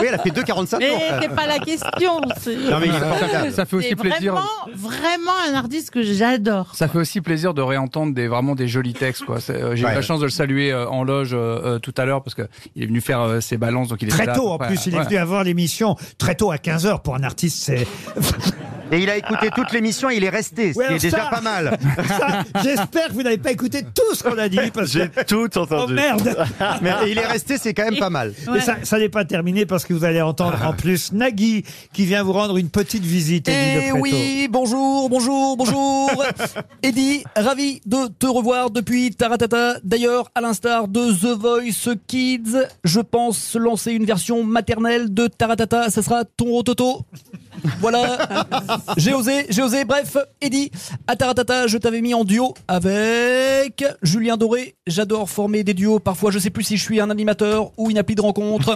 Oui, 0.00 0.06
elle 0.08 0.14
a 0.14 0.18
fait 0.18 0.30
2,45 0.30 0.78
Mais 0.78 0.90
c'est 1.20 1.28
pas 1.34 1.46
la 1.46 1.58
question. 1.58 2.20
c'est- 2.40 2.56
Non 2.56 2.78
mais 2.80 2.86
il 2.86 2.94
est 2.94 2.98
formidable. 2.98 3.52
Ça 3.52 3.64
fait 3.66 3.76
aussi 3.76 3.88
C'est 3.90 3.94
plaisir. 3.96 4.32
vraiment, 4.34 4.48
vraiment 4.74 5.32
un 5.50 5.54
artiste 5.54 5.90
que 5.90 6.02
j'adore. 6.02 6.74
Ça 6.74 6.88
fait 6.88 6.98
aussi 6.98 7.20
plaisir 7.20 7.54
de 7.54 7.62
réentendre 7.62 8.14
des 8.14 8.26
vraiment 8.28 8.54
des 8.54 8.68
jolis 8.68 8.94
textes 8.94 9.24
quoi. 9.24 9.40
C'est, 9.40 9.54
euh, 9.54 9.76
J'ai 9.76 9.82
eu 9.82 9.86
Ouais. 9.86 9.94
la 9.94 10.02
chance 10.02 10.18
de 10.20 10.24
le 10.24 10.30
saluer 10.30 10.72
euh, 10.72 10.88
en 10.88 11.04
loge 11.04 11.32
euh, 11.34 11.36
euh, 11.76 11.78
tout 11.78 11.94
à 11.96 12.04
l'heure 12.04 12.22
parce 12.22 12.34
que 12.34 12.42
il 12.74 12.82
est 12.82 12.86
venu 12.86 13.00
faire 13.00 13.20
euh, 13.20 13.40
ses 13.40 13.56
balances 13.58 13.88
donc 13.88 14.00
il 14.02 14.08
est 14.08 14.12
Très 14.12 14.26
là, 14.26 14.34
tôt, 14.34 14.48
en 14.50 14.58
plus, 14.58 14.86
il 14.86 14.94
est 14.94 14.98
Ouais. 14.98 15.04
venu 15.04 15.16
avoir 15.16 15.44
l'émission 15.44 15.96
très 16.18 16.34
tôt 16.34 16.50
à 16.50 16.56
15h 16.56 17.02
pour 17.02 17.14
un 17.14 17.22
artiste, 17.22 17.62
c'est. 17.62 17.86
Et 18.92 18.98
il 18.98 19.08
a 19.10 19.16
écouté 19.16 19.48
toute 19.54 19.72
l'émission 19.72 20.10
et 20.10 20.16
il 20.16 20.24
est 20.24 20.28
resté, 20.28 20.72
ce 20.74 20.78
Ouais, 20.78 20.86
qui 20.98 21.06
est 21.06 21.14
alors 21.14 21.20
déjà 21.20 21.24
ça- 21.24 21.30
pas 21.30 21.40
mal. 21.40 21.78
Ça, 22.08 22.44
J'espère 22.62 23.08
que 23.08 23.12
vous 23.14 23.22
n'avez 23.22 23.38
pas 23.38 23.50
écouté 23.50 23.82
tout 23.82 24.14
ce 24.14 24.22
qu'on 24.22 24.36
a 24.38 24.48
dit 24.48 24.58
parce 24.72 24.92
que. 24.92 24.98
J'ai 24.98 25.24
tout 25.24 25.48
Oh 25.56 25.58
entendu. 25.60 25.94
merde 25.94 26.36
Mais 26.82 26.90
il 27.08 27.16
est 27.18 27.26
resté, 27.26 27.56
c'est 27.58 27.72
quand 27.74 27.84
même 27.84 27.98
pas 27.98 28.10
mal. 28.10 28.34
Mais 28.52 28.60
ça, 28.60 28.76
ça 28.82 28.98
n'est 28.98 29.08
pas 29.08 29.24
terminé 29.24 29.64
parce 29.66 29.84
que 29.86 29.94
vous 29.94 30.04
allez 30.04 30.20
entendre 30.20 30.58
en 30.64 30.72
plus 30.74 31.12
Nagui 31.12 31.64
qui 31.92 32.04
vient 32.04 32.22
vous 32.22 32.32
rendre 32.34 32.58
une 32.58 32.68
petite 32.68 33.02
visite. 33.04 33.48
Eddie 33.48 33.86
Eh 33.88 33.92
oui, 33.92 34.46
bonjour, 34.50 35.08
bonjour, 35.08 35.56
bonjour. 35.56 36.10
Eddie, 36.82 37.24
ravi 37.34 37.80
de 37.86 38.08
te 38.18 38.26
revoir 38.26 38.70
depuis 38.70 39.10
Taratata. 39.14 39.76
D'ailleurs, 39.84 40.30
à 40.34 40.40
l'instar 40.42 40.86
de 40.88 41.12
The 41.12 41.38
Voice 41.38 41.94
Kids, 42.06 42.58
je 42.84 43.00
pense 43.00 43.56
lancer 43.56 43.92
une 43.92 44.04
version 44.04 44.44
maternelle 44.44 45.12
de 45.14 45.28
Taratata. 45.28 45.88
Ça 45.90 46.02
sera 46.02 46.24
ton 46.24 46.46
rototo. 46.46 47.06
Voilà, 47.80 48.46
j'ai 48.96 49.14
osé, 49.14 49.46
j'ai 49.48 49.62
osé. 49.62 49.84
Bref, 49.84 50.16
Eddie, 50.40 50.70
à 51.06 51.16
Taratata, 51.16 51.66
je 51.66 51.78
t'avais 51.78 52.00
mis 52.00 52.14
en 52.14 52.24
duo 52.24 52.54
avec 52.68 53.84
Julien 54.02 54.36
Doré. 54.36 54.74
J'adore 54.86 55.28
former 55.30 55.64
des 55.64 55.74
duos. 55.74 55.98
Parfois, 55.98 56.30
je 56.30 56.38
sais 56.38 56.50
plus 56.50 56.64
si 56.64 56.76
je 56.76 56.82
suis 56.82 57.00
un 57.00 57.10
animateur 57.10 57.72
ou 57.76 57.90
une 57.90 57.98
appli 57.98 58.14
de 58.14 58.20
rencontre. 58.20 58.74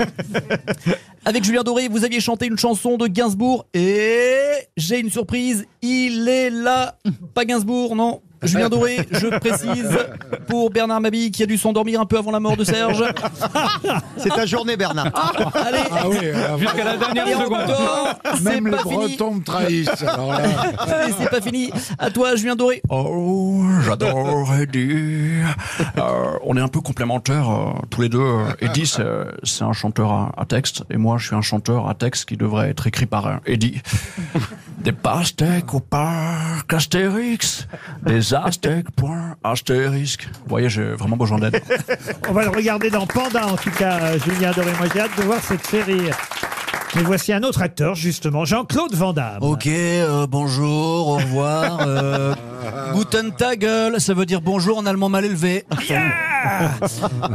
Avec 1.24 1.44
Julien 1.44 1.62
Doré, 1.62 1.88
vous 1.88 2.04
aviez 2.04 2.20
chanté 2.20 2.46
une 2.46 2.58
chanson 2.58 2.96
de 2.96 3.06
Gainsbourg 3.06 3.66
et 3.74 4.36
j'ai 4.76 5.00
une 5.00 5.10
surprise, 5.10 5.66
il 5.82 6.28
est 6.28 6.50
là. 6.50 6.96
Pas 7.34 7.44
Gainsbourg, 7.44 7.96
non. 7.96 8.20
Julien 8.42 8.68
Doré, 8.68 9.06
je 9.10 9.26
précise, 9.38 9.98
pour 10.46 10.70
Bernard 10.70 11.00
Mabille 11.00 11.30
qui 11.30 11.42
a 11.42 11.46
dû 11.46 11.56
s'endormir 11.58 12.00
un 12.00 12.06
peu 12.06 12.18
avant 12.18 12.30
la 12.30 12.40
mort 12.40 12.56
de 12.56 12.64
Serge. 12.64 13.02
C'est 14.16 14.28
ta 14.30 14.46
journée, 14.46 14.76
Bernard. 14.76 15.06
Allez, 15.54 15.78
Ah 15.90 16.08
oui, 16.08 16.18
alors, 16.28 16.58
Jusqu'à 16.58 16.84
la 16.84 16.96
dernière 16.96 17.26
et 17.28 17.32
seconde. 17.32 17.52
encore, 17.70 18.18
même 18.42 18.66
les. 18.68 18.76
Bretons 18.76 19.34
me 19.34 19.42
trahissent. 19.42 20.02
Alors 20.02 20.32
là, 20.32 21.08
Et 21.08 21.12
c'est 21.18 21.30
pas 21.30 21.40
fini. 21.40 21.70
À 21.98 22.10
toi, 22.10 22.36
Julien 22.36 22.56
Doré. 22.56 22.82
Oh, 22.88 23.62
j'adore 23.84 24.54
Eddie. 24.54 25.40
Euh, 25.98 26.02
on 26.44 26.56
est 26.56 26.60
un 26.60 26.68
peu 26.68 26.80
complémentaires 26.80 27.50
euh, 27.50 27.72
tous 27.90 28.02
les 28.02 28.08
deux. 28.08 28.24
Eddie, 28.60 28.86
c'est 28.86 29.02
c'est 29.42 29.64
un 29.64 29.72
chanteur 29.72 30.12
à, 30.12 30.32
à 30.36 30.44
texte, 30.44 30.84
et 30.90 30.96
moi, 30.96 31.16
je 31.18 31.26
suis 31.26 31.36
un 31.36 31.42
chanteur 31.42 31.88
à 31.88 31.94
texte 31.94 32.26
qui 32.28 32.36
devrait 32.36 32.70
être 32.70 32.86
écrit 32.86 33.06
par 33.06 33.26
un 33.26 33.40
Eddie. 33.46 33.80
Des 34.78 34.92
pastèques 34.92 35.74
au 35.74 35.80
parc 35.80 36.72
Astérix, 36.72 37.66
des 38.04 38.34
aztèques 38.34 38.90
point 38.92 39.36
astérisque. 39.42 40.28
Vous 40.32 40.48
voyez, 40.48 40.68
j'ai 40.68 40.84
vraiment 40.92 41.16
besoin 41.16 41.38
d'aide. 41.38 41.60
On 42.28 42.32
va 42.32 42.44
le 42.44 42.50
regarder 42.50 42.90
dans 42.90 43.06
Panda, 43.06 43.46
en 43.46 43.56
tout 43.56 43.70
cas, 43.70 44.16
Julien 44.18 44.52
Doré. 44.52 44.72
Moi, 44.78 44.86
j'ai 44.92 45.00
hâte 45.00 45.16
de 45.16 45.22
voir 45.22 45.40
cette 45.40 45.66
série. 45.66 46.10
Mais 46.94 47.02
voici 47.02 47.32
un 47.32 47.42
autre 47.42 47.62
acteur, 47.62 47.94
justement, 47.94 48.44
Jean-Claude 48.44 48.94
Van 48.94 49.12
Damme. 49.12 49.38
Ok, 49.42 49.66
euh, 49.66 50.26
bonjour, 50.26 51.08
au 51.08 51.16
revoir. 51.16 51.80
Euh, 51.80 52.34
guten 52.94 53.32
Tag, 53.32 53.66
ça 53.98 54.14
veut 54.14 54.26
dire 54.26 54.40
bonjour 54.40 54.78
en 54.78 54.86
allemand 54.86 55.08
mal 55.08 55.24
élevé. 55.24 55.64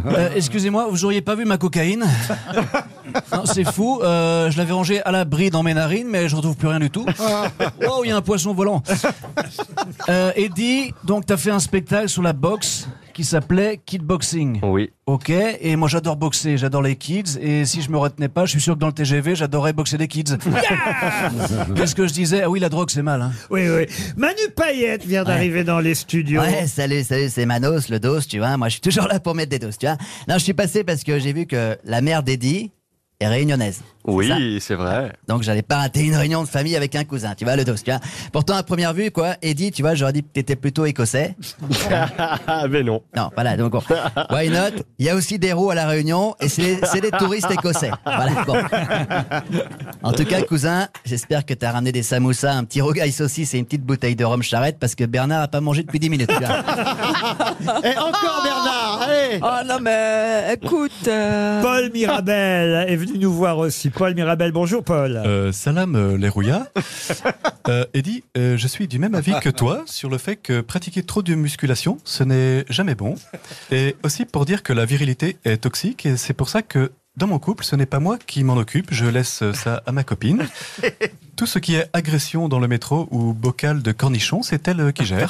Euh, 0.05 0.29
Excusez-moi, 0.35 0.87
vous 0.89 1.05
auriez 1.05 1.21
pas 1.21 1.35
vu 1.35 1.45
ma 1.45 1.57
cocaïne 1.57 2.05
Non, 3.33 3.45
c'est 3.45 3.65
fou. 3.69 3.99
euh, 4.01 4.49
je 4.51 4.57
l'avais 4.57 4.71
rangée 4.73 5.01
à 5.03 5.11
l'abri 5.11 5.49
dans 5.49 5.63
mes 5.63 5.73
narines, 5.73 6.07
mais 6.09 6.29
je 6.29 6.35
retrouve 6.35 6.55
plus 6.55 6.67
rien 6.67 6.79
du 6.79 6.89
tout. 6.89 7.05
Oh, 7.89 8.01
il 8.03 8.09
y 8.09 8.11
a 8.11 8.15
un 8.17 8.21
poisson 8.21 8.53
volant. 8.53 8.81
Euh, 10.09 10.31
Eddie, 10.35 10.93
donc 11.03 11.25
t'as 11.25 11.37
fait 11.37 11.51
un 11.51 11.59
spectacle 11.59 12.09
sur 12.09 12.21
la 12.21 12.33
boxe 12.33 12.87
qui 13.11 13.23
s'appelait 13.23 13.79
Kidboxing. 13.85 14.59
Oui. 14.63 14.91
Ok, 15.05 15.29
et 15.29 15.75
moi 15.75 15.87
j'adore 15.87 16.15
boxer, 16.15 16.57
j'adore 16.57 16.81
les 16.81 16.95
kids, 16.95 17.37
et 17.41 17.65
si 17.65 17.81
je 17.81 17.91
me 17.91 17.97
retenais 17.97 18.29
pas, 18.29 18.45
je 18.45 18.51
suis 18.51 18.61
sûr 18.61 18.75
que 18.75 18.79
dans 18.79 18.87
le 18.87 18.93
TGV, 18.93 19.35
j'adorais 19.35 19.73
boxer 19.73 19.97
des 19.97 20.07
kids. 20.07 20.23
Qu'est-ce 21.75 21.95
que 21.95 22.07
je 22.07 22.13
disais? 22.13 22.43
Ah 22.43 22.49
oui, 22.49 22.59
la 22.59 22.69
drogue 22.69 22.89
c'est 22.89 23.01
mal. 23.01 23.21
Hein. 23.21 23.31
Oui, 23.49 23.67
oui. 23.69 23.87
Manu 24.15 24.41
Payette 24.55 25.05
vient 25.05 25.23
d'arriver 25.23 25.63
dans 25.63 25.79
les 25.79 25.95
studios. 25.95 26.41
Ouais, 26.41 26.67
salut, 26.67 27.03
salut, 27.03 27.29
c'est 27.29 27.45
Manos, 27.45 27.89
le 27.89 27.99
dos, 27.99 28.21
tu 28.21 28.39
vois. 28.39 28.55
Moi, 28.57 28.69
je 28.69 28.73
suis 28.73 28.81
toujours 28.81 29.07
là 29.07 29.19
pour 29.19 29.35
mettre 29.35 29.49
des 29.49 29.59
doses, 29.59 29.77
tu 29.77 29.85
vois. 29.85 29.97
Non, 30.27 30.35
je 30.35 30.43
suis 30.43 30.53
passé 30.53 30.83
parce 30.83 31.03
que 31.03 31.19
j'ai 31.19 31.33
vu 31.33 31.45
que 31.45 31.77
la 31.83 32.01
mère 32.01 32.23
d'Eddie 32.23 32.71
est 33.21 33.27
réunionnaise. 33.27 33.81
Oui, 34.03 34.57
c'est 34.59 34.73
vrai. 34.73 35.13
Donc 35.27 35.43
j'allais 35.43 35.61
pas 35.61 35.77
rater 35.77 36.01
une 36.03 36.15
réunion 36.15 36.41
de 36.43 36.47
famille 36.47 36.75
avec 36.75 36.95
un 36.95 37.03
cousin, 37.03 37.35
tu 37.35 37.45
vois, 37.45 37.55
le 37.55 37.63
dos, 37.63 37.75
tu 37.75 37.91
vois. 37.91 37.99
Pourtant, 38.33 38.55
à 38.55 38.63
première 38.63 38.93
vue, 38.93 39.11
quoi, 39.11 39.35
Eddie, 39.43 39.71
tu 39.71 39.83
vois, 39.83 39.93
j'aurais 39.93 40.13
dit 40.13 40.23
que 40.23 40.29
t'étais 40.33 40.55
plutôt 40.55 40.85
écossais. 40.85 41.35
Mais 42.69 42.81
non. 42.81 43.03
Non, 43.15 43.29
voilà, 43.35 43.55
donc 43.57 43.71
bon. 43.73 43.81
Why 44.31 44.49
not? 44.49 44.83
Il 44.97 45.05
y 45.05 45.09
a 45.09 45.15
aussi 45.15 45.37
des 45.37 45.53
roues 45.53 45.69
à 45.69 45.75
la 45.75 45.85
Réunion 45.87 46.35
et 46.41 46.49
c'est 46.49 46.79
c'est 46.87 47.01
des 47.01 47.11
touristes 47.11 47.51
écossais. 47.51 47.91
Voilà, 48.05 48.43
bon. 48.45 48.57
En 50.03 50.13
tout 50.13 50.25
cas, 50.25 50.41
cousin, 50.41 50.87
j'espère 51.05 51.45
que 51.45 51.53
t'as 51.53 51.71
ramené 51.71 51.91
des 51.91 52.01
samoussas, 52.03 52.53
un 52.53 52.63
petit 52.63 52.81
rogaille 52.81 53.11
saucisse 53.11 53.53
et 53.53 53.59
une 53.59 53.65
petite 53.65 53.83
bouteille 53.83 54.15
de 54.15 54.25
rhum 54.25 54.41
charrette 54.41 54.77
parce 54.79 54.95
que 54.95 55.03
Bernard 55.03 55.43
a 55.43 55.47
pas 55.47 55.61
mangé 55.61 55.83
depuis 55.83 55.99
10 55.99 56.09
minutes. 56.09 56.31
tu 56.31 56.43
vois. 56.43 56.49
Et 57.83 57.97
encore 57.97 58.41
Bernard, 58.43 58.99
allez 59.03 59.39
Oh 59.43 59.65
non 59.67 59.77
mais 59.79 60.53
écoute. 60.55 60.91
euh, 61.07 61.61
Paul 61.61 61.91
Mirabel 61.93 62.85
est 62.89 62.95
venu 62.95 63.10
nous 63.17 63.33
voir 63.33 63.57
aussi. 63.57 63.89
Paul 63.89 64.13
Mirabel, 64.15 64.51
bonjour 64.51 64.83
Paul. 64.83 65.17
Euh, 65.17 65.51
salam 65.51 65.95
euh, 65.95 66.17
les 66.17 66.29
rouillas. 66.29 66.67
Euh, 67.67 67.85
Eddie, 67.93 68.23
euh, 68.37 68.57
je 68.57 68.67
suis 68.67 68.87
du 68.87 68.97
même 68.97 69.13
avis 69.13 69.33
que 69.39 69.49
toi 69.49 69.83
sur 69.85 70.09
le 70.09 70.17
fait 70.17 70.35
que 70.35 70.61
pratiquer 70.61 71.03
trop 71.03 71.21
de 71.21 71.35
musculation, 71.35 71.99
ce 72.05 72.23
n'est 72.23 72.65
jamais 72.69 72.95
bon. 72.95 73.13
Et 73.71 73.95
aussi 74.03 74.25
pour 74.25 74.45
dire 74.45 74.63
que 74.63 74.73
la 74.73 74.83
virilité 74.83 75.37
est 75.45 75.57
toxique 75.57 76.07
et 76.07 76.17
c'est 76.17 76.33
pour 76.33 76.49
ça 76.49 76.63
que 76.63 76.91
dans 77.17 77.27
mon 77.27 77.39
couple, 77.39 77.63
ce 77.65 77.75
n'est 77.75 77.85
pas 77.85 77.99
moi 77.99 78.17
qui 78.25 78.43
m'en 78.43 78.55
occupe, 78.55 78.87
je 78.93 79.05
laisse 79.05 79.43
ça 79.53 79.83
à 79.85 79.91
ma 79.91 80.03
copine. 80.03 80.47
Tout 81.35 81.45
ce 81.45 81.59
qui 81.59 81.75
est 81.75 81.89
agression 81.93 82.47
dans 82.47 82.59
le 82.59 82.67
métro 82.67 83.07
ou 83.11 83.33
bocal 83.33 83.81
de 83.81 83.91
cornichons, 83.91 84.43
c'est 84.43 84.67
elle 84.67 84.93
qui 84.93 85.05
gère. 85.05 85.29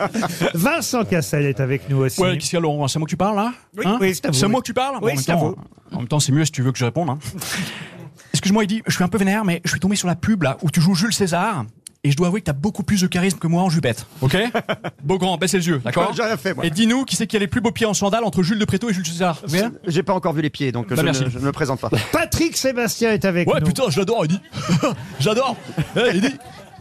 Vincent 0.54 1.04
Cassel 1.04 1.46
est 1.46 1.60
avec 1.60 1.88
nous 1.88 1.98
aussi. 1.98 2.20
Ouais, 2.20 2.34
qu'est-ce 2.34 2.50
qu'il 2.50 2.56
y 2.56 2.58
a, 2.58 2.60
Laurent 2.60 2.88
C'est 2.88 2.98
moi 2.98 3.06
que 3.06 3.10
tu 3.10 3.16
parles, 3.16 3.36
là 3.36 3.52
Oui, 3.76 3.84
Hein 3.86 3.98
oui, 4.00 4.14
c'est 4.14 4.26
à 4.26 4.30
vous, 4.30 4.34
C'est 4.38 4.48
moi 4.48 4.60
que 4.60 4.66
tu 4.66 4.74
parles 4.74 4.96
Oui, 5.02 5.12
en, 5.12 5.14
même 5.14 5.16
c'est 5.22 5.30
à 5.32 5.34
temps, 5.34 5.48
vous. 5.50 5.56
en 5.92 5.98
même 5.98 6.08
temps, 6.08 6.20
c'est 6.20 6.32
mieux 6.32 6.44
si 6.44 6.52
tu 6.52 6.62
veux 6.62 6.72
que 6.72 6.78
je 6.78 6.84
réponde. 6.84 7.10
hein. 7.10 7.18
Excuse-moi, 8.32 8.64
Eddie, 8.64 8.82
je 8.86 8.94
suis 8.94 9.04
un 9.04 9.08
peu 9.08 9.18
vénère, 9.18 9.44
mais 9.44 9.60
je 9.64 9.70
suis 9.70 9.80
tombé 9.80 9.94
sur 9.94 10.08
la 10.08 10.16
pub, 10.16 10.42
là, 10.42 10.56
où 10.62 10.70
tu 10.70 10.80
joues 10.80 10.94
Jules 10.94 11.12
César. 11.12 11.64
Et 12.04 12.10
je 12.10 12.16
dois 12.16 12.26
avouer 12.26 12.40
que 12.40 12.46
t'as 12.46 12.52
beaucoup 12.52 12.82
plus 12.82 13.00
de 13.00 13.06
charisme 13.06 13.38
que 13.38 13.46
moi 13.46 13.62
en 13.62 13.70
jupette, 13.70 14.06
ok 14.22 14.36
Beau 15.04 15.18
grand, 15.18 15.36
baisse 15.36 15.52
les 15.52 15.68
yeux, 15.68 15.80
d'accord 15.84 16.12
J'ai 16.16 16.24
rien 16.24 16.36
fait, 16.36 16.52
moi. 16.52 16.66
Et 16.66 16.70
dis-nous 16.70 17.04
qui 17.04 17.14
c'est 17.14 17.28
qui 17.28 17.36
a 17.36 17.38
les 17.38 17.46
plus 17.46 17.60
beaux 17.60 17.70
pieds 17.70 17.86
en 17.86 17.94
sandales 17.94 18.24
entre 18.24 18.42
Jules 18.42 18.58
de 18.58 18.64
Préto 18.64 18.90
et 18.90 18.92
Jules 18.92 19.06
César 19.06 19.40
Bien 19.48 19.70
J'ai 19.86 20.02
pas 20.02 20.12
encore 20.12 20.32
vu 20.32 20.42
les 20.42 20.50
pieds, 20.50 20.72
donc 20.72 20.88
Bah, 20.88 20.96
je, 20.98 21.02
merci. 21.02 21.22
ne, 21.24 21.30
je 21.30 21.38
ne 21.38 21.44
me 21.44 21.52
présente 21.52 21.78
pas. 21.80 21.90
Patrick 22.12 22.56
Sébastien 22.56 23.12
est 23.12 23.24
avec 23.24 23.48
Ouais, 23.48 23.60
nous. 23.60 23.66
putain, 23.66 23.84
j'adore, 23.88 24.24
Eddie. 24.24 24.40
j'adore. 25.20 25.54
Eh, 25.96 26.16
Eddie, 26.16 26.34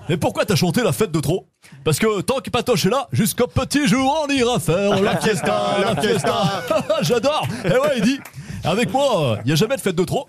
mais 0.09 0.17
pourquoi 0.17 0.43
t'as 0.45 0.55
chanté 0.55 0.81
la 0.81 0.91
fête 0.91 1.11
de 1.11 1.19
trop? 1.19 1.47
Parce 1.83 1.99
que 1.99 2.21
tant 2.21 2.39
que 2.39 2.49
Patoche 2.49 2.87
est 2.87 2.89
là, 2.89 3.07
jusqu'au 3.11 3.45
petit 3.45 3.87
jour, 3.87 4.25
on 4.27 4.33
ira 4.33 4.59
faire 4.59 5.01
la 5.03 5.17
fiesta, 5.17 5.77
la 5.85 6.01
fiesta. 6.01 6.63
j'adore. 7.03 7.47
Eh 7.63 7.69
ouais, 7.69 7.97
Eddie. 7.99 8.19
Avec 8.63 8.91
moi, 8.91 9.37
il 9.45 9.49
y 9.49 9.53
a 9.53 9.55
jamais 9.55 9.75
de 9.75 9.81
fête 9.81 9.95
de 9.95 10.03
trop. 10.03 10.27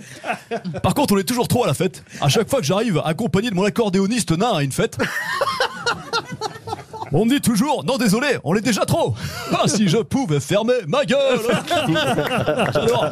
Par 0.83 0.95
contre, 0.95 1.15
on 1.15 1.19
est 1.19 1.25
toujours 1.25 1.49
trop 1.49 1.65
à 1.65 1.67
la 1.67 1.75
fête. 1.75 2.03
À 2.21 2.29
chaque 2.29 2.49
fois 2.49 2.61
que 2.61 2.67
j'arrive 2.67 3.01
accompagné 3.05 3.51
de 3.51 3.55
mon 3.55 3.65
accordéoniste 3.65 4.33
nain 4.33 4.53
à 4.55 4.63
une 4.63 4.73
fête. 4.73 4.99
On 7.15 7.27
me 7.27 7.31
dit 7.31 7.43
toujours, 7.43 7.85
non 7.85 7.99
désolé, 7.99 8.39
on 8.43 8.55
est 8.57 8.63
déjà 8.63 8.87
trop. 8.87 9.15
Ah, 9.53 9.65
si 9.67 9.87
je 9.87 9.99
pouvais 9.99 10.41
fermer 10.41 10.73
ma 10.89 11.05
gueule. 11.05 11.41
J'adore. 12.73 13.11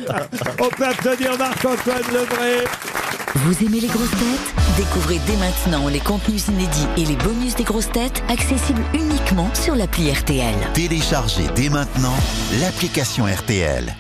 On 0.59 0.69
peut 0.71 0.87
applaudir 0.87 1.37
Marc-Antoine 1.39 2.03
Lebré. 2.11 2.65
Vous 3.35 3.63
aimez 3.63 3.81
les 3.81 3.89
grosses 3.89 4.11
têtes? 4.11 4.55
Découvrez 4.79 5.21
dès 5.27 5.37
maintenant 5.37 5.87
les 5.89 6.01
contenus 6.01 6.49
inédits 6.49 6.87
et 6.97 7.05
les 7.05 7.17
bonus 7.17 7.55
des 7.57 7.65
grosses 7.65 7.93
têtes 7.93 8.23
accessibles 8.29 8.83
uniquement 8.95 9.51
sur 9.55 9.75
l'appli 9.75 10.11
RTL. 10.11 10.55
Téléchargez 10.73 11.45
dès 11.55 11.69
maintenant 11.69 12.17
l'application 12.61 13.27
RTL. 13.27 13.95